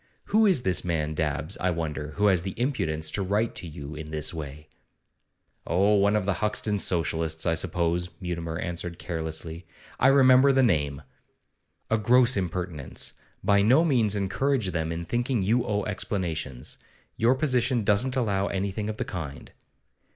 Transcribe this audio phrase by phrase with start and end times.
[0.33, 3.93] Who is this man Dabbs, I wonder, who has the impudence to write to you
[3.93, 4.67] in this way?'
[5.67, 9.67] 'Oh, one of the Hoxton Socialists, I suppose,' Mutimer answered carelessly.
[9.99, 11.03] 'I remember the name.'
[11.91, 13.13] 'A gross impertinence!
[13.43, 16.79] By no means encourage them in thinking you owe explanations.
[17.15, 19.51] Your position doesn't allow anything of the kind.